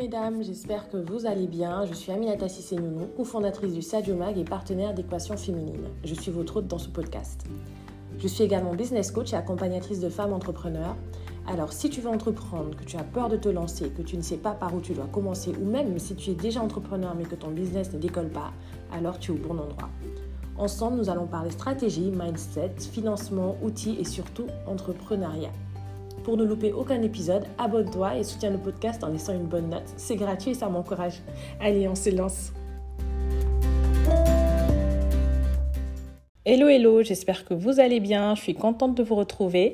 mesdames, 0.00 0.42
j'espère 0.42 0.88
que 0.88 0.96
vous 0.96 1.26
allez 1.26 1.46
bien. 1.46 1.84
Je 1.84 1.92
suis 1.92 2.10
Aminata 2.10 2.48
Sissé-Nounou, 2.48 3.08
cofondatrice 3.18 3.74
du 3.74 3.82
Sadio 3.82 4.16
Mag 4.16 4.38
et 4.38 4.44
partenaire 4.44 4.94
d'Équation 4.94 5.36
Féminine. 5.36 5.88
Je 6.04 6.14
suis 6.14 6.30
votre 6.30 6.56
hôte 6.56 6.66
dans 6.66 6.78
ce 6.78 6.88
podcast. 6.88 7.44
Je 8.18 8.26
suis 8.26 8.42
également 8.42 8.72
business 8.72 9.10
coach 9.10 9.34
et 9.34 9.36
accompagnatrice 9.36 10.00
de 10.00 10.08
femmes 10.08 10.32
entrepreneurs. 10.32 10.96
Alors 11.46 11.74
si 11.74 11.90
tu 11.90 12.00
veux 12.00 12.08
entreprendre, 12.08 12.74
que 12.74 12.84
tu 12.84 12.96
as 12.96 13.04
peur 13.04 13.28
de 13.28 13.36
te 13.36 13.50
lancer, 13.50 13.90
que 13.90 14.00
tu 14.00 14.16
ne 14.16 14.22
sais 14.22 14.38
pas 14.38 14.52
par 14.52 14.74
où 14.74 14.80
tu 14.80 14.94
dois 14.94 15.06
commencer, 15.06 15.52
ou 15.60 15.66
même 15.66 15.98
si 15.98 16.14
tu 16.14 16.30
es 16.30 16.34
déjà 16.34 16.62
entrepreneur 16.62 17.14
mais 17.14 17.24
que 17.24 17.34
ton 17.34 17.50
business 17.50 17.92
ne 17.92 17.98
décolle 17.98 18.30
pas, 18.30 18.52
alors 18.90 19.18
tu 19.18 19.32
es 19.32 19.34
au 19.34 19.38
bon 19.38 19.58
endroit. 19.58 19.90
Ensemble, 20.56 20.96
nous 20.96 21.10
allons 21.10 21.26
parler 21.26 21.50
stratégie, 21.50 22.10
mindset, 22.10 22.72
financement, 22.78 23.54
outils 23.62 23.98
et 24.00 24.04
surtout 24.04 24.46
entrepreneuriat. 24.66 25.52
Pour 26.30 26.36
ne 26.36 26.44
louper 26.44 26.70
aucun 26.70 27.02
épisode, 27.02 27.44
abonne-toi 27.58 28.18
et 28.18 28.22
soutiens 28.22 28.50
le 28.50 28.58
podcast 28.58 29.02
en 29.02 29.08
laissant 29.08 29.32
une 29.32 29.46
bonne 29.46 29.68
note. 29.68 29.92
C'est 29.96 30.14
gratuit 30.14 30.52
et 30.52 30.54
ça 30.54 30.68
m'encourage. 30.68 31.14
Allez, 31.58 31.88
on 31.88 31.96
se 31.96 32.10
lance. 32.10 32.52
Hello, 36.44 36.68
hello, 36.68 37.02
j'espère 37.02 37.44
que 37.44 37.52
vous 37.52 37.80
allez 37.80 37.98
bien. 37.98 38.36
Je 38.36 38.42
suis 38.42 38.54
contente 38.54 38.96
de 38.96 39.02
vous 39.02 39.16
retrouver. 39.16 39.72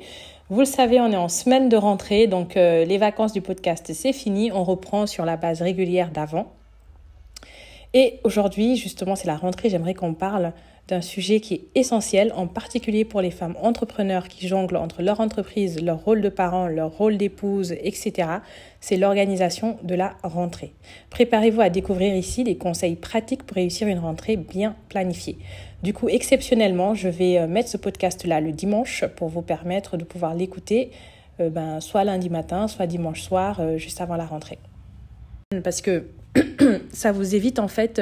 Vous 0.49 0.61
le 0.61 0.65
savez, 0.65 0.99
on 0.99 1.11
est 1.11 1.15
en 1.15 1.29
semaine 1.29 1.69
de 1.69 1.77
rentrée, 1.77 2.25
donc 2.25 2.57
euh, 2.57 2.85
les 2.85 2.97
vacances 2.97 3.33
du 3.33 3.41
podcast, 3.41 3.93
c'est 3.93 4.11
fini. 4.11 4.51
On 4.51 4.63
reprend 4.63 5.05
sur 5.05 5.25
la 5.25 5.37
base 5.37 5.61
régulière 5.61 6.09
d'avant. 6.09 6.51
Et 7.93 8.19
aujourd'hui, 8.23 8.77
justement, 8.77 9.15
c'est 9.15 9.27
la 9.27 9.37
rentrée. 9.37 9.69
J'aimerais 9.69 9.93
qu'on 9.93 10.15
parle 10.15 10.53
d'un 10.87 11.01
sujet 11.01 11.41
qui 11.41 11.53
est 11.53 11.61
essentiel, 11.75 12.31
en 12.35 12.47
particulier 12.47 13.03
pour 13.03 13.21
les 13.21 13.31
femmes 13.31 13.55
entrepreneurs 13.61 14.29
qui 14.29 14.47
jonglent 14.47 14.77
entre 14.77 15.01
leur 15.01 15.19
entreprise, 15.19 15.81
leur 15.81 16.03
rôle 16.03 16.21
de 16.21 16.29
parent, 16.29 16.67
leur 16.67 16.91
rôle 16.91 17.17
d'épouse, 17.17 17.73
etc. 17.73 18.29
C'est 18.79 18.95
l'organisation 18.95 19.77
de 19.83 19.95
la 19.95 20.15
rentrée. 20.23 20.73
Préparez-vous 21.09 21.61
à 21.61 21.69
découvrir 21.69 22.15
ici 22.15 22.43
des 22.43 22.55
conseils 22.55 22.95
pratiques 22.95 23.43
pour 23.43 23.55
réussir 23.55 23.87
une 23.87 23.99
rentrée 23.99 24.37
bien 24.37 24.75
planifiée. 24.87 25.37
Du 25.83 25.93
coup, 25.93 26.07
exceptionnellement, 26.09 26.95
je 26.95 27.09
vais 27.09 27.37
euh, 27.37 27.47
mettre 27.47 27.69
ce 27.69 27.77
podcast-là 27.77 28.39
le 28.39 28.51
dimanche 28.51 29.05
pour 29.15 29.27
vous 29.27 29.41
permettre 29.41 29.97
de 29.97 30.05
pouvoir 30.05 30.35
l'écouter 30.35 30.91
euh, 31.39 31.49
ben, 31.49 31.81
soit 31.81 32.03
lundi 32.03 32.29
matin, 32.29 32.67
soit 32.67 32.87
dimanche 32.87 33.21
soir, 33.21 33.59
euh, 33.59 33.77
juste 33.77 34.01
avant 34.01 34.15
la 34.15 34.25
rentrée. 34.25 34.57
Parce 35.63 35.81
que 35.81 36.07
ça 36.91 37.11
vous 37.11 37.35
évite 37.35 37.59
en 37.59 37.67
fait 37.67 38.01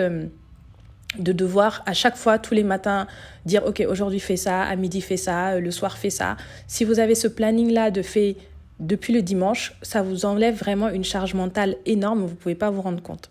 de 1.19 1.31
devoir 1.31 1.83
à 1.85 1.93
chaque 1.93 2.15
fois, 2.15 2.39
tous 2.39 2.53
les 2.53 2.63
matins, 2.63 3.07
dire, 3.45 3.65
OK, 3.65 3.83
aujourd'hui 3.87 4.19
fais 4.19 4.37
ça, 4.37 4.63
à 4.63 4.75
midi 4.75 5.01
fais 5.01 5.17
ça, 5.17 5.53
euh, 5.53 5.59
le 5.59 5.71
soir 5.71 5.97
fais 5.97 6.09
ça. 6.09 6.37
Si 6.67 6.83
vous 6.83 6.99
avez 6.99 7.15
ce 7.15 7.27
planning-là 7.27 7.91
de 7.91 8.01
fait 8.01 8.35
depuis 8.79 9.13
le 9.13 9.21
dimanche, 9.21 9.73
ça 9.81 10.01
vous 10.01 10.25
enlève 10.25 10.55
vraiment 10.55 10.89
une 10.89 11.03
charge 11.03 11.33
mentale 11.33 11.77
énorme, 11.85 12.21
vous 12.21 12.31
ne 12.31 12.35
pouvez 12.35 12.55
pas 12.55 12.69
vous 12.69 12.81
rendre 12.81 13.01
compte. 13.01 13.29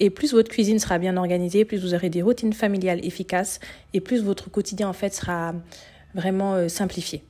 Et 0.00 0.10
plus 0.10 0.32
votre 0.32 0.50
cuisine 0.50 0.78
sera 0.78 0.98
bien 0.98 1.16
organisée, 1.16 1.64
plus 1.64 1.78
vous 1.78 1.94
aurez 1.94 2.10
des 2.10 2.22
routines 2.22 2.52
familiales 2.52 3.04
efficaces, 3.04 3.60
et 3.92 4.00
plus 4.00 4.22
votre 4.22 4.50
quotidien, 4.50 4.88
en 4.88 4.92
fait, 4.92 5.14
sera 5.14 5.54
vraiment 6.14 6.54
euh, 6.54 6.68
simplifié. 6.68 7.22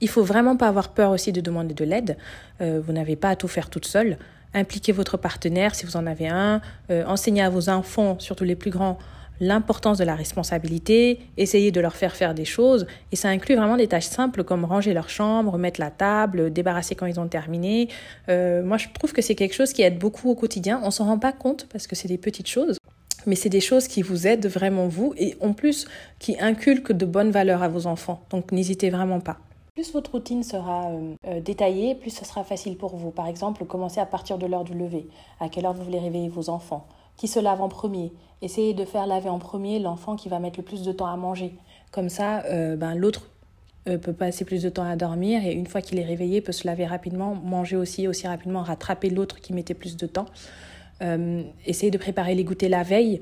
Il 0.00 0.08
faut 0.08 0.22
vraiment 0.22 0.56
pas 0.56 0.68
avoir 0.68 0.90
peur 0.90 1.10
aussi 1.10 1.32
de 1.32 1.40
demander 1.40 1.74
de 1.74 1.84
l'aide. 1.84 2.16
Euh, 2.60 2.80
vous 2.84 2.92
n'avez 2.92 3.16
pas 3.16 3.30
à 3.30 3.36
tout 3.36 3.48
faire 3.48 3.70
toute 3.70 3.86
seule 3.86 4.18
impliquez 4.54 4.92
votre 4.92 5.16
partenaire 5.16 5.74
si 5.74 5.86
vous 5.86 5.96
en 5.96 6.06
avez 6.06 6.28
un, 6.28 6.60
euh, 6.90 7.04
enseignez 7.06 7.42
à 7.42 7.50
vos 7.50 7.68
enfants, 7.68 8.16
surtout 8.18 8.44
les 8.44 8.56
plus 8.56 8.70
grands, 8.70 8.98
l'importance 9.40 9.98
de 9.98 10.04
la 10.04 10.14
responsabilité, 10.14 11.18
essayez 11.36 11.72
de 11.72 11.80
leur 11.80 11.96
faire 11.96 12.14
faire 12.14 12.32
des 12.34 12.44
choses, 12.44 12.86
et 13.10 13.16
ça 13.16 13.28
inclut 13.28 13.56
vraiment 13.56 13.76
des 13.76 13.88
tâches 13.88 14.06
simples 14.06 14.44
comme 14.44 14.64
ranger 14.64 14.94
leur 14.94 15.08
chambre, 15.08 15.58
mettre 15.58 15.80
la 15.80 15.90
table, 15.90 16.52
débarrasser 16.52 16.94
quand 16.94 17.06
ils 17.06 17.18
ont 17.18 17.26
terminé. 17.26 17.88
Euh, 18.28 18.62
moi, 18.62 18.76
je 18.76 18.86
trouve 18.94 19.12
que 19.12 19.20
c'est 19.20 19.34
quelque 19.34 19.54
chose 19.54 19.72
qui 19.72 19.82
aide 19.82 19.98
beaucoup 19.98 20.30
au 20.30 20.34
quotidien. 20.34 20.80
On 20.84 20.90
s'en 20.90 21.06
rend 21.06 21.18
pas 21.18 21.32
compte 21.32 21.66
parce 21.72 21.88
que 21.88 21.96
c'est 21.96 22.08
des 22.08 22.18
petites 22.18 22.48
choses. 22.48 22.78
Mais 23.26 23.36
c'est 23.36 23.48
des 23.48 23.60
choses 23.60 23.86
qui 23.86 24.02
vous 24.02 24.26
aident 24.26 24.46
vraiment 24.46 24.88
vous 24.88 25.14
et 25.16 25.36
en 25.40 25.52
plus 25.52 25.86
qui 26.18 26.36
inculquent 26.40 26.92
de 26.92 27.06
bonnes 27.06 27.30
valeurs 27.30 27.62
à 27.62 27.68
vos 27.68 27.86
enfants. 27.86 28.24
Donc 28.30 28.50
n'hésitez 28.50 28.90
vraiment 28.90 29.20
pas. 29.20 29.38
Plus 29.74 29.90
votre 29.94 30.10
routine 30.10 30.42
sera 30.42 30.90
euh, 30.90 31.14
euh, 31.26 31.40
détaillée, 31.40 31.94
plus 31.94 32.10
ce 32.10 32.26
sera 32.26 32.44
facile 32.44 32.76
pour 32.76 32.94
vous. 32.94 33.10
Par 33.10 33.26
exemple, 33.26 33.64
commencez 33.64 34.00
à 34.00 34.04
partir 34.04 34.36
de 34.36 34.44
l'heure 34.44 34.64
du 34.64 34.74
lever. 34.74 35.08
À 35.40 35.48
quelle 35.48 35.64
heure 35.64 35.72
vous 35.72 35.82
voulez 35.82 35.98
réveiller 35.98 36.28
vos 36.28 36.50
enfants? 36.50 36.86
Qui 37.16 37.26
se 37.26 37.40
lave 37.40 37.62
en 37.62 37.70
premier? 37.70 38.12
Essayez 38.42 38.74
de 38.74 38.84
faire 38.84 39.06
laver 39.06 39.30
en 39.30 39.38
premier 39.38 39.78
l'enfant 39.78 40.14
qui 40.14 40.28
va 40.28 40.40
mettre 40.40 40.58
le 40.58 40.62
plus 40.62 40.82
de 40.82 40.92
temps 40.92 41.06
à 41.06 41.16
manger. 41.16 41.54
Comme 41.90 42.10
ça, 42.10 42.44
euh, 42.44 42.76
ben, 42.76 42.94
l'autre 42.94 43.30
peut 43.84 44.12
passer 44.12 44.44
plus 44.44 44.62
de 44.62 44.68
temps 44.68 44.84
à 44.84 44.94
dormir 44.94 45.44
et 45.44 45.52
une 45.52 45.66
fois 45.66 45.80
qu'il 45.80 45.98
est 45.98 46.04
réveillé, 46.04 46.40
peut 46.40 46.52
se 46.52 46.68
laver 46.68 46.86
rapidement, 46.86 47.34
manger 47.34 47.74
aussi 47.74 48.06
aussi 48.06 48.28
rapidement, 48.28 48.62
rattraper 48.62 49.10
l'autre 49.10 49.40
qui 49.40 49.52
mettait 49.52 49.74
plus 49.74 49.96
de 49.96 50.06
temps. 50.06 50.26
essayez 51.66 51.90
de 51.90 51.98
préparer 51.98 52.36
les 52.36 52.44
goûters 52.44 52.68
la 52.68 52.84
veille. 52.84 53.20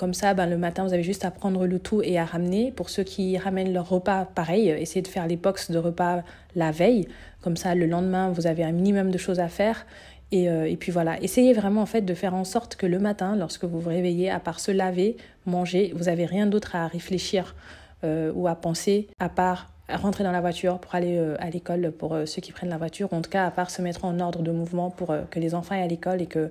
Comme 0.00 0.14
ça, 0.14 0.32
ben, 0.32 0.46
le 0.46 0.56
matin, 0.56 0.86
vous 0.86 0.94
avez 0.94 1.02
juste 1.02 1.26
à 1.26 1.30
prendre 1.30 1.66
le 1.66 1.78
tout 1.78 2.00
et 2.00 2.18
à 2.18 2.24
ramener. 2.24 2.72
Pour 2.72 2.88
ceux 2.88 3.02
qui 3.02 3.36
ramènent 3.36 3.74
leur 3.74 3.86
repas, 3.86 4.24
pareil, 4.24 4.70
essayez 4.70 5.02
de 5.02 5.08
faire 5.08 5.26
les 5.26 5.36
box 5.36 5.70
de 5.70 5.76
repas 5.76 6.22
la 6.56 6.70
veille. 6.70 7.06
Comme 7.42 7.58
ça, 7.58 7.74
le 7.74 7.84
lendemain, 7.84 8.30
vous 8.30 8.46
avez 8.46 8.64
un 8.64 8.72
minimum 8.72 9.10
de 9.10 9.18
choses 9.18 9.40
à 9.40 9.48
faire. 9.48 9.84
Et, 10.32 10.48
euh, 10.48 10.66
et, 10.66 10.78
puis 10.78 10.90
voilà, 10.90 11.20
essayez 11.20 11.52
vraiment 11.52 11.82
en 11.82 11.86
fait 11.86 12.00
de 12.00 12.14
faire 12.14 12.34
en 12.34 12.44
sorte 12.44 12.76
que 12.76 12.86
le 12.86 12.98
matin, 12.98 13.36
lorsque 13.36 13.64
vous 13.64 13.78
vous 13.78 13.90
réveillez, 13.90 14.30
à 14.30 14.40
part 14.40 14.58
se 14.58 14.70
laver, 14.70 15.18
manger, 15.44 15.92
vous 15.94 16.04
n'avez 16.04 16.24
rien 16.24 16.46
d'autre 16.46 16.76
à 16.76 16.86
réfléchir 16.86 17.54
euh, 18.02 18.32
ou 18.34 18.48
à 18.48 18.54
penser, 18.54 19.06
à 19.18 19.28
part 19.28 19.70
rentrer 19.90 20.24
dans 20.24 20.32
la 20.32 20.40
voiture 20.40 20.78
pour 20.78 20.94
aller 20.94 21.18
euh, 21.18 21.36
à 21.40 21.50
l'école 21.50 21.92
pour 21.92 22.16
ceux 22.24 22.40
qui 22.40 22.52
prennent 22.52 22.70
la 22.70 22.78
voiture, 22.78 23.12
en 23.12 23.20
tout 23.20 23.28
cas 23.28 23.44
à 23.44 23.50
part 23.50 23.68
se 23.68 23.82
mettre 23.82 24.06
en 24.06 24.18
ordre 24.18 24.40
de 24.40 24.50
mouvement 24.50 24.88
pour 24.88 25.14
que 25.30 25.38
les 25.38 25.54
enfants 25.54 25.74
aient 25.74 25.82
à 25.82 25.88
l'école 25.88 26.22
et 26.22 26.26
que 26.26 26.50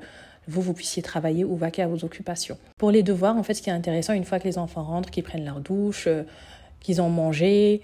vous, 0.49 0.61
vous 0.61 0.73
puissiez 0.73 1.01
travailler 1.01 1.45
ou 1.45 1.55
vaquer 1.55 1.83
à 1.83 1.87
vos 1.87 2.03
occupations. 2.03 2.57
Pour 2.77 2.91
les 2.91 3.03
devoirs, 3.03 3.37
en 3.37 3.43
fait, 3.43 3.53
ce 3.53 3.61
qui 3.61 3.69
est 3.69 3.73
intéressant, 3.73 4.13
une 4.13 4.25
fois 4.25 4.39
que 4.39 4.47
les 4.47 4.57
enfants 4.57 4.83
rentrent, 4.83 5.11
qu'ils 5.11 5.23
prennent 5.23 5.45
leur 5.45 5.59
douche, 5.59 6.07
euh, 6.07 6.23
qu'ils 6.79 7.01
ont 7.01 7.09
mangé, 7.09 7.81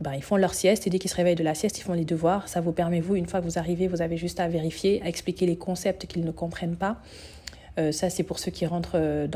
ben, 0.00 0.14
ils 0.14 0.22
font 0.22 0.36
leur 0.36 0.54
sieste 0.54 0.86
et 0.86 0.90
dès 0.90 0.98
qu'ils 0.98 1.10
se 1.10 1.16
réveillent 1.16 1.34
de 1.34 1.44
la 1.44 1.54
sieste, 1.54 1.78
ils 1.78 1.82
font 1.82 1.92
les 1.92 2.04
devoirs. 2.04 2.48
Ça 2.48 2.60
vous 2.60 2.72
permet, 2.72 3.00
vous, 3.00 3.16
une 3.16 3.26
fois 3.26 3.40
que 3.40 3.44
vous 3.44 3.58
arrivez, 3.58 3.88
vous 3.88 4.02
avez 4.02 4.16
juste 4.16 4.40
à 4.40 4.48
vérifier, 4.48 5.02
à 5.02 5.08
expliquer 5.08 5.46
les 5.46 5.56
concepts 5.56 6.06
qu'ils 6.06 6.24
ne 6.24 6.30
comprennent 6.30 6.76
pas. 6.76 6.98
Euh, 7.78 7.92
ça, 7.92 8.10
c'est 8.10 8.24
pour 8.24 8.38
ceux 8.38 8.50
qui 8.50 8.66
rentrent 8.66 8.96
euh, 8.96 9.28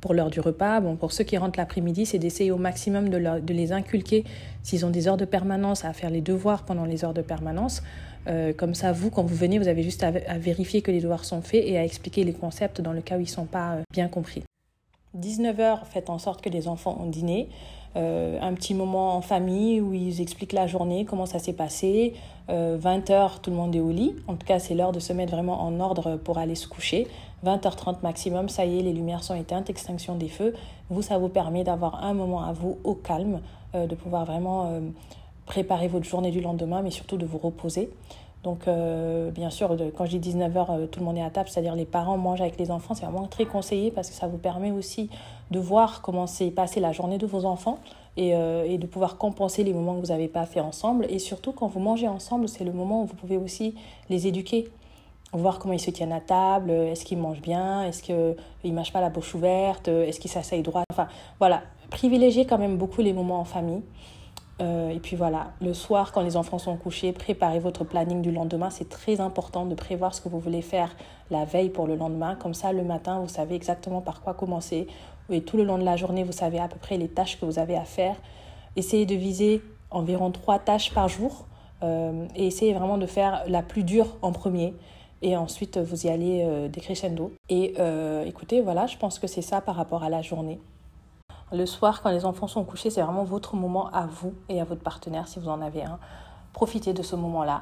pour 0.00 0.14
l'heure 0.14 0.30
du 0.30 0.40
repas. 0.40 0.80
Bon, 0.80 0.96
pour 0.96 1.12
ceux 1.12 1.24
qui 1.24 1.36
rentrent 1.36 1.58
l'après-midi, 1.58 2.06
c'est 2.06 2.18
d'essayer 2.18 2.50
au 2.50 2.56
maximum 2.56 3.10
de, 3.10 3.52
les 3.52 3.72
inculquer, 3.72 4.24
s'ils 4.62 4.86
ont 4.86 4.90
des 4.90 5.06
heures 5.06 5.16
de 5.16 5.24
permanence, 5.24 5.84
à 5.84 5.92
faire 5.92 6.10
les 6.10 6.22
devoirs 6.22 6.64
pendant 6.64 6.84
les 6.84 7.04
heures 7.04 7.14
de 7.14 7.22
permanence. 7.22 7.82
Euh, 8.28 8.52
comme 8.52 8.74
ça, 8.74 8.92
vous, 8.92 9.10
quand 9.10 9.24
vous 9.24 9.34
venez, 9.34 9.58
vous 9.58 9.68
avez 9.68 9.82
juste 9.82 10.02
à, 10.02 10.10
vérifier 10.38 10.80
que 10.80 10.90
les 10.90 11.00
devoirs 11.00 11.24
sont 11.24 11.42
faits 11.42 11.64
et 11.66 11.76
à 11.76 11.84
expliquer 11.84 12.24
les 12.24 12.32
concepts 12.32 12.80
dans 12.80 12.92
le 12.92 13.02
cas 13.02 13.16
où 13.16 13.20
ils 13.20 13.24
ne 13.24 13.28
sont 13.28 13.46
pas 13.46 13.78
bien 13.92 14.08
compris. 14.08 14.44
19h, 15.18 15.84
faites 15.84 16.08
en 16.08 16.18
sorte 16.18 16.40
que 16.40 16.48
les 16.48 16.68
enfants 16.68 16.96
ont 16.98 17.10
dîné. 17.10 17.48
Euh, 17.96 18.38
un 18.40 18.54
petit 18.54 18.74
moment 18.74 19.16
en 19.16 19.20
famille 19.20 19.80
où 19.80 19.92
ils 19.92 20.20
expliquent 20.20 20.52
la 20.52 20.66
journée, 20.66 21.04
comment 21.04 21.26
ça 21.26 21.38
s'est 21.38 21.52
passé. 21.52 22.14
20h, 22.48 23.40
tout 23.40 23.50
le 23.50 23.56
monde 23.56 23.74
est 23.74 23.80
au 23.80 23.90
lit. 23.90 24.14
En 24.28 24.34
tout 24.34 24.46
cas, 24.46 24.58
c'est 24.58 24.74
l'heure 24.74 24.92
de 24.92 25.00
se 25.00 25.12
mettre 25.14 25.32
vraiment 25.32 25.62
en 25.62 25.80
ordre 25.80 26.16
pour 26.16 26.36
aller 26.36 26.54
se 26.54 26.68
coucher. 26.68 27.06
20h30 27.46 28.02
maximum, 28.02 28.50
ça 28.50 28.66
y 28.66 28.78
est, 28.78 28.82
les 28.82 28.92
lumières 28.92 29.24
sont 29.24 29.34
éteintes, 29.34 29.70
extinction 29.70 30.16
des 30.16 30.28
feux. 30.28 30.52
Vous, 30.90 31.00
ça 31.00 31.16
vous 31.16 31.28
permet 31.28 31.64
d'avoir 31.64 32.04
un 32.04 32.12
moment 32.12 32.42
à 32.42 32.52
vous 32.52 32.78
au 32.84 32.94
calme, 32.94 33.40
de 33.74 33.94
pouvoir 33.94 34.26
vraiment 34.26 34.70
préparer 35.46 35.88
votre 35.88 36.04
journée 36.04 36.30
du 36.30 36.40
lendemain, 36.40 36.82
mais 36.82 36.90
surtout 36.90 37.16
de 37.16 37.24
vous 37.24 37.38
reposer. 37.38 37.90
Donc, 38.42 38.66
euh, 38.66 39.30
bien 39.30 39.50
sûr, 39.50 39.76
quand 39.96 40.04
je 40.04 40.16
dis 40.16 40.32
19h, 40.32 40.66
euh, 40.68 40.86
tout 40.86 40.98
le 40.98 41.06
monde 41.06 41.16
est 41.16 41.22
à 41.22 41.30
table, 41.30 41.48
c'est-à-dire 41.48 41.76
les 41.76 41.84
parents 41.84 42.18
mangent 42.18 42.40
avec 42.40 42.58
les 42.58 42.72
enfants. 42.72 42.94
C'est 42.94 43.04
vraiment 43.06 43.28
très 43.28 43.44
conseillé 43.44 43.92
parce 43.92 44.08
que 44.08 44.14
ça 44.14 44.26
vous 44.26 44.38
permet 44.38 44.72
aussi 44.72 45.10
de 45.52 45.60
voir 45.60 46.02
comment 46.02 46.26
s'est 46.26 46.50
passée 46.50 46.80
la 46.80 46.92
journée 46.92 47.18
de 47.18 47.26
vos 47.26 47.44
enfants 47.44 47.78
et, 48.16 48.34
euh, 48.34 48.76
de 48.76 48.86
pouvoir 48.86 49.16
compenser 49.16 49.62
les 49.62 49.72
moments 49.72 49.94
que 49.94 50.00
vous 50.00 50.12
n'avez 50.12 50.26
pas 50.26 50.44
fait 50.44 50.60
ensemble. 50.60 51.06
Et 51.08 51.20
surtout, 51.20 51.52
quand 51.52 51.68
vous 51.68 51.78
mangez 51.78 52.08
ensemble, 52.08 52.48
c'est 52.48 52.64
le 52.64 52.72
moment 52.72 53.02
où 53.02 53.06
vous 53.06 53.14
pouvez 53.14 53.36
aussi 53.36 53.76
les 54.10 54.26
éduquer. 54.26 54.68
Voir 55.32 55.60
comment 55.60 55.72
ils 55.72 55.80
se 55.80 55.90
tiennent 55.90 56.12
à 56.12 56.20
table, 56.20 56.70
est-ce 56.70 57.04
qu'ils 57.04 57.18
mangent 57.18 57.40
bien, 57.40 57.84
est-ce 57.84 58.02
qu'ils 58.02 58.34
ne 58.64 58.72
mâchent 58.72 58.92
pas 58.92 59.00
la 59.00 59.08
bouche 59.08 59.34
ouverte, 59.34 59.88
est-ce 59.88 60.20
qu'ils 60.20 60.30
s'asseyent 60.30 60.62
droit. 60.62 60.82
Enfin, 60.92 61.08
voilà, 61.38 61.62
privilégiez 61.88 62.44
quand 62.44 62.58
même 62.58 62.76
beaucoup 62.76 63.00
les 63.00 63.14
moments 63.14 63.40
en 63.40 63.44
famille. 63.44 63.80
Euh, 64.62 64.90
et 64.90 65.00
puis 65.00 65.16
voilà, 65.16 65.52
le 65.60 65.74
soir, 65.74 66.12
quand 66.12 66.22
les 66.22 66.36
enfants 66.36 66.58
sont 66.58 66.76
couchés, 66.76 67.12
préparez 67.12 67.58
votre 67.58 67.84
planning 67.84 68.22
du 68.22 68.30
lendemain. 68.30 68.70
C'est 68.70 68.88
très 68.88 69.20
important 69.20 69.66
de 69.66 69.74
prévoir 69.74 70.14
ce 70.14 70.20
que 70.20 70.28
vous 70.28 70.38
voulez 70.38 70.62
faire 70.62 70.94
la 71.30 71.44
veille 71.44 71.70
pour 71.70 71.86
le 71.86 71.96
lendemain. 71.96 72.36
Comme 72.36 72.54
ça, 72.54 72.72
le 72.72 72.84
matin, 72.84 73.18
vous 73.20 73.28
savez 73.28 73.56
exactement 73.56 74.00
par 74.00 74.22
quoi 74.22 74.34
commencer. 74.34 74.86
Et 75.30 75.42
tout 75.42 75.56
le 75.56 75.64
long 75.64 75.78
de 75.78 75.84
la 75.84 75.96
journée, 75.96 76.22
vous 76.22 76.32
savez 76.32 76.60
à 76.60 76.68
peu 76.68 76.78
près 76.78 76.96
les 76.96 77.08
tâches 77.08 77.40
que 77.40 77.44
vous 77.44 77.58
avez 77.58 77.76
à 77.76 77.84
faire. 77.84 78.16
Essayez 78.76 79.06
de 79.06 79.14
viser 79.14 79.62
environ 79.90 80.30
trois 80.30 80.58
tâches 80.58 80.92
par 80.94 81.08
jour. 81.08 81.46
Euh, 81.82 82.26
et 82.36 82.46
essayez 82.46 82.72
vraiment 82.72 82.98
de 82.98 83.06
faire 83.06 83.42
la 83.48 83.62
plus 83.62 83.82
dure 83.82 84.16
en 84.22 84.30
premier. 84.30 84.74
Et 85.22 85.36
ensuite, 85.36 85.78
vous 85.78 86.06
y 86.06 86.10
allez 86.10 86.44
euh, 86.44 86.68
décrescendo. 86.68 87.32
Et 87.48 87.74
écoutez, 88.26 88.60
voilà, 88.60 88.86
je 88.86 88.96
pense 88.96 89.18
que 89.18 89.26
c'est 89.26 89.42
ça 89.42 89.60
par 89.60 89.74
rapport 89.74 90.04
à 90.04 90.08
la 90.08 90.22
journée. 90.22 90.60
Le 91.52 91.66
soir, 91.66 92.00
quand 92.00 92.08
les 92.08 92.24
enfants 92.24 92.46
sont 92.46 92.64
couchés, 92.64 92.88
c'est 92.88 93.02
vraiment 93.02 93.24
votre 93.24 93.56
moment 93.56 93.90
à 93.90 94.06
vous 94.06 94.32
et 94.48 94.62
à 94.62 94.64
votre 94.64 94.80
partenaire 94.80 95.28
si 95.28 95.38
vous 95.38 95.50
en 95.50 95.60
avez 95.60 95.82
un. 95.84 95.98
Profitez 96.54 96.94
de 96.94 97.02
ce 97.02 97.14
moment-là. 97.14 97.60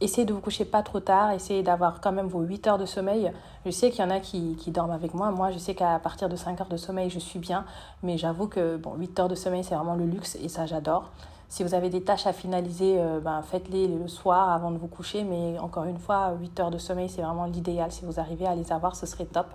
essayez 0.00 0.24
de 0.24 0.32
vous 0.32 0.40
coucher 0.40 0.64
pas 0.64 0.82
trop 0.82 0.98
tard, 0.98 1.30
essayez 1.30 1.62
d'avoir 1.62 2.00
quand 2.00 2.10
même 2.10 2.26
vos 2.26 2.40
8 2.40 2.66
heures 2.66 2.78
de 2.78 2.86
sommeil. 2.86 3.30
Je 3.64 3.70
sais 3.70 3.90
qu'il 3.90 4.00
y 4.00 4.04
en 4.04 4.10
a 4.10 4.18
qui, 4.18 4.56
dorment 4.72 4.90
avec 4.90 5.14
moi. 5.14 5.30
Moi, 5.30 5.52
je 5.52 5.58
sais 5.58 5.76
qu'à 5.76 6.00
partir 6.00 6.28
de 6.28 6.34
5 6.34 6.60
heures 6.60 6.68
de 6.68 6.76
sommeil, 6.76 7.08
je 7.08 7.20
suis 7.20 7.38
bien. 7.38 7.64
Mais 8.02 8.18
j'avoue 8.18 8.48
que 8.48 8.76
bon, 8.76 8.94
8 8.96 9.20
heures 9.20 9.28
de 9.28 9.36
sommeil, 9.36 9.62
c'est 9.62 9.76
vraiment 9.76 9.94
le 9.94 10.06
luxe 10.06 10.36
et 10.42 10.48
ça, 10.48 10.66
j'adore. 10.66 11.10
Si 11.48 11.62
vous 11.62 11.74
avez 11.74 11.88
des 11.88 12.02
tâches 12.02 12.26
à 12.26 12.32
finaliser, 12.32 12.96
euh, 12.98 13.20
ben, 13.20 13.42
faites-les 13.42 13.88
le 13.88 14.08
soir 14.08 14.50
avant 14.50 14.72
de 14.72 14.78
vous 14.78 14.86
coucher. 14.88 15.22
Mais 15.22 15.56
encore 15.60 15.84
une 15.84 15.98
fois, 15.98 16.32
8 16.40 16.58
heures 16.58 16.70
de 16.70 16.78
sommeil, 16.78 17.08
c'est 17.08 17.22
vraiment 17.22 17.44
l'idéal. 17.44 17.92
Si 17.92 18.04
vous 18.04 18.18
arrivez 18.18 18.46
à 18.46 18.56
les 18.56 18.72
avoir, 18.72 18.96
ce 18.96 19.06
serait 19.06 19.26
top. 19.26 19.46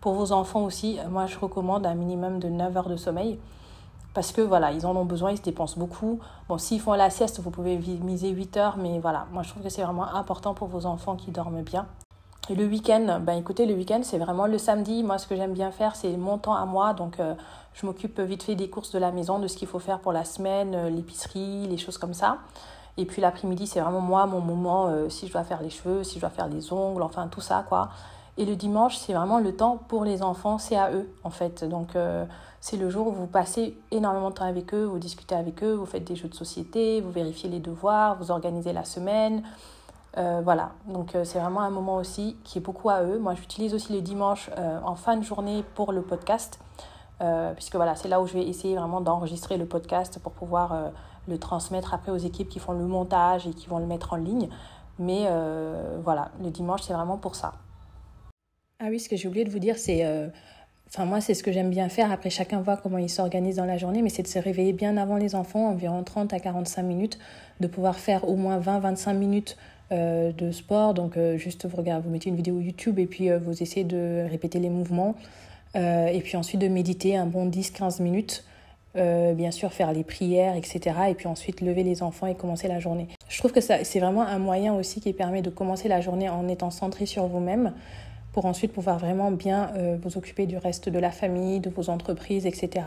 Pour 0.00 0.14
vos 0.14 0.32
enfants 0.32 0.62
aussi, 0.62 0.98
moi, 1.10 1.26
je 1.26 1.38
recommande 1.38 1.84
un 1.86 1.94
minimum 1.94 2.38
de 2.38 2.48
9 2.48 2.76
heures 2.76 2.88
de 2.88 2.96
sommeil 2.96 3.38
parce 4.14 4.32
que 4.32 4.40
voilà, 4.40 4.72
ils 4.72 4.86
en 4.86 4.96
ont 4.96 5.04
besoin, 5.04 5.30
ils 5.30 5.36
se 5.36 5.42
dépensent 5.42 5.78
beaucoup. 5.78 6.18
Bon, 6.48 6.58
s'ils 6.58 6.80
font 6.80 6.94
la 6.94 7.10
sieste, 7.10 7.40
vous 7.40 7.50
pouvez 7.50 7.76
miser 7.76 8.30
8 8.30 8.56
heures, 8.56 8.76
mais 8.76 8.98
voilà, 8.98 9.26
moi 9.32 9.42
je 9.42 9.50
trouve 9.50 9.62
que 9.62 9.68
c'est 9.68 9.82
vraiment 9.82 10.12
important 10.14 10.54
pour 10.54 10.68
vos 10.68 10.86
enfants 10.86 11.16
qui 11.16 11.30
dorment 11.30 11.62
bien. 11.62 11.86
Et 12.48 12.56
le 12.56 12.66
week-end, 12.66 13.20
ben 13.22 13.34
écoutez, 13.34 13.64
le 13.64 13.74
week-end, 13.74 14.00
c'est 14.02 14.18
vraiment 14.18 14.46
le 14.46 14.58
samedi. 14.58 15.04
Moi, 15.04 15.18
ce 15.18 15.28
que 15.28 15.36
j'aime 15.36 15.52
bien 15.52 15.70
faire, 15.70 15.94
c'est 15.94 16.16
mon 16.16 16.36
temps 16.36 16.56
à 16.56 16.64
moi. 16.64 16.94
Donc, 16.94 17.20
euh, 17.20 17.34
je 17.74 17.86
m'occupe 17.86 18.18
vite 18.18 18.42
fait 18.42 18.56
des 18.56 18.68
courses 18.68 18.90
de 18.90 18.98
la 18.98 19.12
maison, 19.12 19.38
de 19.38 19.46
ce 19.46 19.56
qu'il 19.56 19.68
faut 19.68 19.78
faire 19.78 20.00
pour 20.00 20.12
la 20.12 20.24
semaine, 20.24 20.74
euh, 20.74 20.90
l'épicerie, 20.90 21.68
les 21.68 21.76
choses 21.76 21.96
comme 21.96 22.14
ça. 22.14 22.38
Et 22.96 23.04
puis 23.04 23.22
l'après-midi, 23.22 23.68
c'est 23.68 23.80
vraiment 23.80 24.00
moi, 24.00 24.26
mon 24.26 24.40
moment, 24.40 24.88
euh, 24.88 25.08
si 25.08 25.28
je 25.28 25.32
dois 25.32 25.44
faire 25.44 25.62
les 25.62 25.70
cheveux, 25.70 26.02
si 26.02 26.16
je 26.16 26.20
dois 26.20 26.30
faire 26.30 26.48
les 26.48 26.72
ongles, 26.72 27.02
enfin 27.02 27.28
tout 27.28 27.40
ça, 27.40 27.64
quoi. 27.68 27.90
Et 28.38 28.44
le 28.44 28.56
dimanche, 28.56 28.96
c'est 28.96 29.12
vraiment 29.12 29.38
le 29.38 29.54
temps 29.54 29.78
pour 29.88 30.04
les 30.04 30.22
enfants, 30.22 30.58
c'est 30.58 30.76
à 30.76 30.92
eux, 30.92 31.08
en 31.24 31.30
fait. 31.30 31.64
Donc, 31.64 31.96
c'est 32.60 32.76
le 32.76 32.90
jour 32.90 33.08
où 33.08 33.12
vous 33.12 33.26
passez 33.26 33.76
énormément 33.90 34.30
de 34.30 34.34
temps 34.34 34.44
avec 34.44 34.74
eux, 34.74 34.84
vous 34.84 34.98
discutez 34.98 35.34
avec 35.34 35.62
eux, 35.64 35.72
vous 35.72 35.86
faites 35.86 36.04
des 36.04 36.14
jeux 36.14 36.28
de 36.28 36.34
société, 36.34 37.00
vous 37.00 37.10
vérifiez 37.10 37.48
les 37.48 37.58
devoirs, 37.58 38.16
vous 38.16 38.30
organisez 38.30 38.72
la 38.72 38.84
semaine. 38.84 39.42
Euh, 40.18 40.40
voilà, 40.42 40.72
donc 40.86 41.14
euh, 41.14 41.24
c'est 41.24 41.38
vraiment 41.38 41.60
un 41.60 41.70
moment 41.70 41.96
aussi 41.96 42.36
qui 42.44 42.58
est 42.58 42.60
beaucoup 42.60 42.90
à 42.90 43.02
eux. 43.02 43.18
Moi, 43.18 43.34
j'utilise 43.34 43.74
aussi 43.74 43.92
le 43.92 44.02
dimanche 44.02 44.50
euh, 44.58 44.80
en 44.84 44.96
fin 44.96 45.16
de 45.16 45.22
journée 45.22 45.64
pour 45.74 45.92
le 45.92 46.02
podcast, 46.02 46.58
puisque 47.54 47.76
voilà, 47.76 47.96
c'est 47.96 48.08
là 48.08 48.22
où 48.22 48.26
je 48.26 48.32
vais 48.32 48.46
essayer 48.46 48.76
vraiment 48.76 49.02
d'enregistrer 49.02 49.58
le 49.58 49.66
podcast 49.66 50.18
pour 50.22 50.32
pouvoir 50.32 50.90
le 51.28 51.38
transmettre 51.38 51.92
après 51.92 52.10
aux 52.10 52.16
équipes 52.16 52.48
qui 52.48 52.58
font 52.58 52.72
le 52.72 52.86
montage 52.86 53.46
et 53.46 53.50
qui 53.50 53.68
vont 53.68 53.78
le 53.78 53.84
mettre 53.84 54.14
en 54.14 54.16
ligne. 54.16 54.48
Mais 54.98 55.28
voilà, 56.02 56.30
le 56.42 56.48
dimanche, 56.48 56.80
c'est 56.80 56.94
vraiment 56.94 57.18
pour 57.18 57.34
ça. 57.34 57.52
Ah 58.80 58.86
oui, 58.88 58.98
ce 58.98 59.08
que 59.08 59.16
j'ai 59.16 59.28
oublié 59.28 59.44
de 59.44 59.50
vous 59.50 59.58
dire, 59.58 59.78
c'est 59.78 60.04
Enfin, 60.92 61.04
moi, 61.04 61.20
c'est 61.20 61.34
ce 61.34 61.44
que 61.44 61.52
j'aime 61.52 61.70
bien 61.70 61.88
faire. 61.88 62.10
Après, 62.10 62.30
chacun 62.30 62.60
voit 62.62 62.76
comment 62.76 62.98
il 62.98 63.08
s'organise 63.08 63.56
dans 63.56 63.64
la 63.64 63.78
journée, 63.78 64.02
mais 64.02 64.08
c'est 64.08 64.24
de 64.24 64.28
se 64.28 64.40
réveiller 64.40 64.72
bien 64.72 64.96
avant 64.96 65.16
les 65.16 65.36
enfants, 65.36 65.68
environ 65.68 66.02
30 66.02 66.32
à 66.32 66.40
45 66.40 66.82
minutes, 66.82 67.18
de 67.60 67.68
pouvoir 67.68 67.96
faire 68.00 68.28
au 68.28 68.34
moins 68.34 68.58
20-25 68.58 69.14
minutes 69.14 69.56
euh, 69.92 70.32
de 70.32 70.50
sport. 70.50 70.94
Donc, 70.94 71.16
euh, 71.16 71.36
juste, 71.36 71.66
vous, 71.66 71.76
regardez, 71.76 72.04
vous 72.04 72.10
mettez 72.10 72.28
une 72.28 72.34
vidéo 72.34 72.58
YouTube 72.58 72.98
et 72.98 73.06
puis 73.06 73.30
euh, 73.30 73.38
vous 73.38 73.62
essayez 73.62 73.84
de 73.84 74.26
répéter 74.28 74.58
les 74.58 74.68
mouvements. 74.68 75.14
et 75.76 76.20
puis 76.24 76.36
ensuite, 76.36 76.60
de 76.60 76.66
méditer 76.66 77.16
un 77.16 77.26
bon 77.26 77.48
10-15 77.48 78.02
minutes. 78.02 78.44
bien 78.96 79.52
sûr, 79.52 79.72
faire 79.72 79.92
les 79.92 80.02
prières, 80.02 80.56
etc. 80.56 80.80
Et 81.10 81.14
puis 81.14 81.28
ensuite, 81.28 81.60
lever 81.60 81.84
les 81.84 82.02
enfants 82.02 82.26
et 82.26 82.34
commencer 82.34 82.66
la 82.66 82.80
journée. 82.80 83.06
Je 83.28 83.38
trouve 83.38 83.52
que 83.52 83.60
c'est 83.60 84.00
vraiment 84.00 84.22
un 84.22 84.40
moyen 84.40 84.74
aussi 84.74 85.00
qui 85.00 85.12
permet 85.12 85.42
de 85.42 85.50
commencer 85.50 85.86
la 85.86 86.00
journée 86.00 86.28
en 86.28 86.48
étant 86.48 86.72
centré 86.72 87.06
sur 87.06 87.28
vous-même 87.28 87.72
pour 88.32 88.46
ensuite 88.46 88.72
pouvoir 88.72 88.98
vraiment 88.98 89.30
bien 89.30 89.70
euh, 89.76 89.96
vous 90.00 90.16
occuper 90.16 90.46
du 90.46 90.56
reste 90.56 90.88
de 90.88 90.98
la 90.98 91.10
famille, 91.10 91.60
de 91.60 91.70
vos 91.70 91.90
entreprises, 91.90 92.46
etc. 92.46 92.86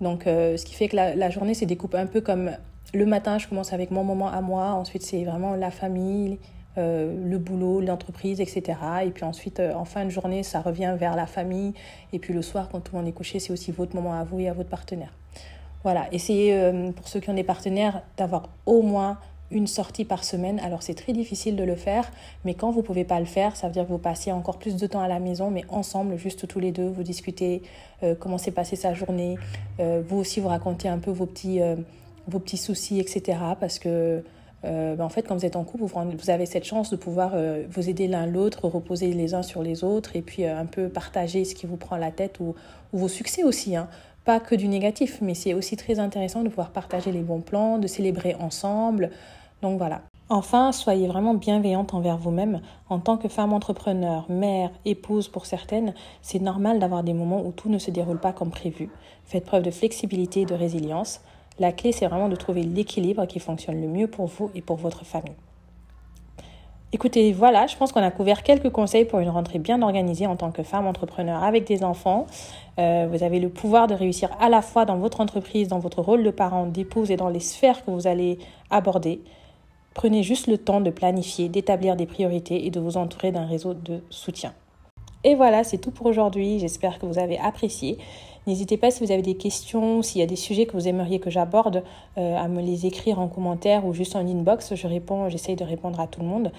Donc, 0.00 0.26
euh, 0.26 0.56
ce 0.56 0.64
qui 0.64 0.74
fait 0.74 0.88
que 0.88 0.96
la, 0.96 1.30
journée 1.30 1.54
se 1.54 1.64
découpe 1.64 1.94
un 1.94 2.06
peu 2.06 2.20
comme 2.20 2.52
le 2.94 3.06
matin, 3.06 3.38
je 3.38 3.48
commence 3.48 3.72
avec 3.72 3.90
mon 3.90 4.04
moment 4.04 4.28
à 4.28 4.40
moi, 4.40 4.70
ensuite 4.70 5.02
c'est 5.02 5.24
vraiment 5.24 5.54
la 5.54 5.70
famille, 5.70 6.38
euh, 6.78 7.14
le 7.28 7.38
boulot, 7.38 7.80
l'entreprise, 7.80 8.40
etc. 8.40 8.78
Et 9.04 9.10
puis 9.10 9.24
ensuite, 9.24 9.60
en 9.60 9.84
fin 9.84 10.04
de 10.04 10.10
journée, 10.10 10.42
ça 10.42 10.60
revient 10.60 10.94
vers 10.98 11.16
la 11.16 11.26
famille. 11.26 11.74
Et 12.12 12.18
puis 12.18 12.32
le 12.32 12.42
soir, 12.42 12.68
quand 12.70 12.80
tout 12.80 12.92
le 12.94 13.00
monde 13.00 13.08
est 13.08 13.12
couché, 13.12 13.40
c'est 13.40 13.52
aussi 13.52 13.72
votre 13.72 13.94
moment 13.94 14.14
à 14.14 14.24
vous 14.24 14.40
et 14.40 14.48
à 14.48 14.52
votre 14.52 14.70
partenaire. 14.70 15.12
Voilà, 15.82 16.06
essayez, 16.12 16.92
pour 16.94 17.08
ceux 17.08 17.20
qui 17.20 17.30
ont 17.30 17.34
des 17.34 17.44
partenaires, 17.44 18.02
d'avoir 18.18 18.50
au 18.66 18.82
moins 18.82 19.18
une 19.50 19.66
sortie 19.66 20.04
par 20.04 20.24
semaine. 20.24 20.60
Alors 20.60 20.82
c'est 20.82 20.94
très 20.94 21.12
difficile 21.12 21.56
de 21.56 21.64
le 21.64 21.74
faire, 21.74 22.10
mais 22.44 22.54
quand 22.54 22.70
vous 22.70 22.82
pouvez 22.82 23.04
pas 23.04 23.18
le 23.20 23.26
faire, 23.26 23.56
ça 23.56 23.66
veut 23.66 23.72
dire 23.72 23.84
que 23.84 23.92
vous 23.92 23.98
passez 23.98 24.32
encore 24.32 24.58
plus 24.58 24.76
de 24.76 24.86
temps 24.86 25.00
à 25.00 25.08
la 25.08 25.18
maison, 25.18 25.50
mais 25.50 25.64
ensemble, 25.68 26.16
juste 26.16 26.46
tous 26.46 26.60
les 26.60 26.72
deux, 26.72 26.88
vous 26.88 27.02
discutez 27.02 27.62
euh, 28.02 28.14
comment 28.18 28.38
s'est 28.38 28.50
passée 28.50 28.76
sa 28.76 28.94
journée. 28.94 29.36
Euh, 29.80 30.02
vous 30.06 30.18
aussi, 30.18 30.40
vous 30.40 30.48
racontez 30.48 30.88
un 30.88 30.98
peu 30.98 31.10
vos 31.10 31.26
petits, 31.26 31.60
euh, 31.60 31.76
vos 32.28 32.38
petits 32.38 32.56
soucis, 32.56 33.00
etc. 33.00 33.38
Parce 33.58 33.78
que 33.78 34.22
ben, 34.62 35.00
en 35.00 35.08
fait, 35.08 35.22
quand 35.22 35.34
vous 35.34 35.46
êtes 35.46 35.56
en 35.56 35.64
couple, 35.64 35.84
vous, 35.84 36.30
avez 36.30 36.44
cette 36.44 36.64
chance 36.64 36.90
de 36.90 36.96
pouvoir 36.96 37.34
vous 37.70 37.88
aider 37.88 38.06
l'un 38.06 38.26
l'autre, 38.26 38.68
reposer 38.68 39.10
les 39.14 39.32
uns 39.32 39.42
sur 39.42 39.62
les 39.62 39.84
autres, 39.84 40.16
et 40.16 40.20
puis 40.20 40.44
un 40.44 40.66
peu 40.66 40.90
partager 40.90 41.46
ce 41.46 41.54
qui 41.54 41.64
vous 41.64 41.78
prend 41.78 41.96
la 41.96 42.10
tête 42.10 42.40
ou, 42.40 42.54
ou 42.92 42.98
vos 42.98 43.08
succès 43.08 43.42
aussi. 43.42 43.74
Hein 43.74 43.88
pas 44.24 44.40
que 44.40 44.54
du 44.54 44.68
négatif, 44.68 45.18
mais 45.22 45.34
c'est 45.34 45.54
aussi 45.54 45.76
très 45.76 45.98
intéressant 45.98 46.42
de 46.42 46.48
pouvoir 46.48 46.70
partager 46.70 47.10
les 47.12 47.22
bons 47.22 47.40
plans, 47.40 47.78
de 47.78 47.86
célébrer 47.86 48.36
ensemble, 48.38 49.10
donc 49.62 49.78
voilà. 49.78 50.02
Enfin, 50.28 50.70
soyez 50.70 51.08
vraiment 51.08 51.34
bienveillante 51.34 51.92
envers 51.92 52.16
vous-même. 52.16 52.60
En 52.88 53.00
tant 53.00 53.16
que 53.16 53.28
femme 53.28 53.52
entrepreneur, 53.52 54.26
mère, 54.28 54.70
épouse 54.84 55.26
pour 55.26 55.44
certaines, 55.44 55.92
c'est 56.22 56.38
normal 56.38 56.78
d'avoir 56.78 57.02
des 57.02 57.14
moments 57.14 57.42
où 57.44 57.50
tout 57.50 57.68
ne 57.68 57.78
se 57.78 57.90
déroule 57.90 58.20
pas 58.20 58.32
comme 58.32 58.50
prévu. 58.50 58.90
Faites 59.24 59.44
preuve 59.44 59.64
de 59.64 59.72
flexibilité 59.72 60.42
et 60.42 60.46
de 60.46 60.54
résilience. 60.54 61.20
La 61.58 61.72
clé, 61.72 61.90
c'est 61.90 62.06
vraiment 62.06 62.28
de 62.28 62.36
trouver 62.36 62.62
l'équilibre 62.62 63.26
qui 63.26 63.40
fonctionne 63.40 63.80
le 63.80 63.88
mieux 63.88 64.06
pour 64.06 64.26
vous 64.26 64.50
et 64.54 64.62
pour 64.62 64.76
votre 64.76 65.04
famille. 65.04 65.34
Écoutez, 66.92 67.32
voilà, 67.32 67.66
je 67.66 67.76
pense 67.76 67.92
qu'on 67.92 68.02
a 68.02 68.10
couvert 68.10 68.42
quelques 68.42 68.70
conseils 68.70 69.04
pour 69.04 69.20
une 69.20 69.28
rentrée 69.28 69.60
bien 69.60 69.80
organisée 69.82 70.26
en 70.26 70.36
tant 70.36 70.50
que 70.50 70.62
femme 70.62 70.86
entrepreneur 70.86 71.42
avec 71.42 71.64
des 71.64 71.84
enfants. 71.84 72.26
Euh, 72.78 73.08
vous 73.10 73.22
avez 73.22 73.38
le 73.40 73.48
pouvoir 73.48 73.86
de 73.86 73.94
réussir 73.94 74.30
à 74.40 74.48
la 74.48 74.62
fois 74.62 74.84
dans 74.84 74.96
votre 74.96 75.20
entreprise, 75.20 75.68
dans 75.68 75.78
votre 75.78 76.02
rôle 76.02 76.24
de 76.24 76.30
parent, 76.30 76.66
d'épouse 76.66 77.10
et 77.12 77.16
dans 77.16 77.28
les 77.28 77.40
sphères 77.40 77.84
que 77.84 77.90
vous 77.90 78.06
allez 78.06 78.38
aborder. 78.70 79.20
Prenez 79.94 80.22
juste 80.22 80.46
le 80.46 80.58
temps 80.58 80.80
de 80.80 80.90
planifier, 80.90 81.48
d'établir 81.48 81.96
des 81.96 82.06
priorités 82.06 82.66
et 82.66 82.70
de 82.70 82.80
vous 82.80 82.96
entourer 82.96 83.32
d'un 83.32 83.46
réseau 83.46 83.74
de 83.74 84.02
soutien. 84.10 84.54
Et 85.24 85.34
voilà, 85.34 85.64
c'est 85.64 85.78
tout 85.78 85.90
pour 85.90 86.06
aujourd'hui. 86.06 86.58
J'espère 86.58 86.98
que 86.98 87.06
vous 87.06 87.18
avez 87.18 87.38
apprécié. 87.38 87.98
N'hésitez 88.46 88.76
pas 88.76 88.90
si 88.90 89.04
vous 89.04 89.12
avez 89.12 89.22
des 89.22 89.36
questions, 89.36 90.00
s'il 90.02 90.20
y 90.20 90.24
a 90.24 90.26
des 90.26 90.36
sujets 90.36 90.64
que 90.64 90.72
vous 90.72 90.88
aimeriez 90.88 91.20
que 91.20 91.28
j'aborde, 91.28 91.84
euh, 92.16 92.36
à 92.36 92.48
me 92.48 92.62
les 92.62 92.86
écrire 92.86 93.20
en 93.20 93.28
commentaire 93.28 93.84
ou 93.84 93.92
juste 93.92 94.16
en 94.16 94.26
inbox. 94.26 94.74
Je 94.74 94.86
réponds, 94.86 95.28
j'essaye 95.28 95.56
de 95.56 95.64
répondre 95.64 96.00
à 96.00 96.06
tout 96.06 96.20
le 96.20 96.26
monde. 96.26 96.52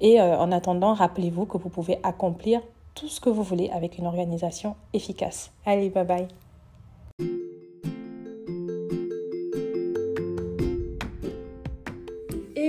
Et 0.00 0.20
euh, 0.20 0.36
en 0.38 0.52
attendant, 0.52 0.92
rappelez-vous 0.92 1.46
que 1.46 1.56
vous 1.56 1.70
pouvez 1.70 1.98
accomplir 2.02 2.60
tout 2.94 3.08
ce 3.08 3.20
que 3.20 3.30
vous 3.30 3.42
voulez 3.42 3.70
avec 3.70 3.96
une 3.96 4.06
organisation 4.06 4.76
efficace. 4.92 5.52
Allez, 5.64 5.88
bye 5.88 6.04
bye. 6.04 7.51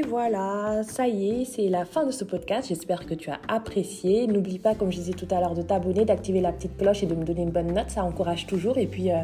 Voilà, 0.07 0.83
ça 0.83 1.07
y 1.07 1.41
est, 1.41 1.45
c'est 1.45 1.69
la 1.69 1.86
fin 1.86 2.05
de 2.05 2.12
ce 2.12 2.24
podcast. 2.24 2.69
J'espère 2.69 3.05
que 3.05 3.13
tu 3.13 3.29
as 3.29 3.39
apprécié. 3.48 4.27
N'oublie 4.27 4.60
pas, 4.60 4.75
comme 4.75 4.91
je 4.91 4.98
disais 4.98 5.13
tout 5.13 5.27
à 5.31 5.39
l'heure, 5.39 5.53
de 5.53 5.62
t'abonner, 5.62 6.05
d'activer 6.05 6.41
la 6.41 6.51
petite 6.51 6.77
cloche 6.77 7.03
et 7.03 7.05
de 7.05 7.15
me 7.15 7.24
donner 7.24 7.43
une 7.43 7.51
bonne 7.51 7.74
note. 7.74 7.89
Ça 7.89 8.03
encourage 8.03 8.48
toujours. 8.48 8.77
Et 8.77 8.88
puis, 8.88 9.12
euh, 9.12 9.17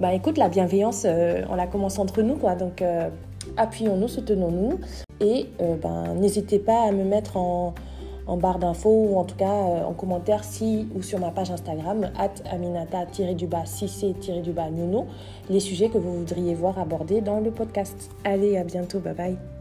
bah 0.00 0.14
écoute, 0.14 0.38
la 0.38 0.48
bienveillance, 0.48 1.04
euh, 1.06 1.42
on 1.50 1.54
la 1.54 1.66
commence 1.66 1.98
entre 1.98 2.22
nous, 2.22 2.36
quoi. 2.36 2.54
Donc, 2.54 2.82
euh, 2.82 3.08
appuyons-nous, 3.56 4.08
soutenons-nous. 4.08 4.80
Et 5.20 5.46
ben, 5.82 6.14
n'hésitez 6.14 6.58
pas 6.58 6.88
à 6.88 6.92
me 6.92 7.04
mettre 7.04 7.36
en, 7.36 7.74
barre 8.26 8.58
d'infos 8.58 9.08
ou 9.10 9.16
en 9.16 9.24
tout 9.24 9.36
cas 9.36 9.46
en 9.46 9.92
commentaire 9.92 10.42
si 10.44 10.88
ou 10.94 11.02
sur 11.02 11.20
ma 11.20 11.30
page 11.30 11.50
Instagram 11.50 12.10
at 12.18 12.32
aminata-du-bas 12.50 13.64
si 13.66 13.86
c'est-du-bas 13.86 14.70
les 15.50 15.60
sujets 15.60 15.88
que 15.88 15.98
vous 15.98 16.18
voudriez 16.18 16.54
voir 16.54 16.78
abordés 16.78 17.20
dans 17.20 17.38
le 17.38 17.50
podcast. 17.50 18.10
Allez, 18.24 18.56
à 18.56 18.64
bientôt, 18.64 18.98
bye 18.98 19.14
bye. 19.14 19.53